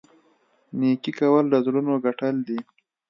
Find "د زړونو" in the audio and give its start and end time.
1.49-1.93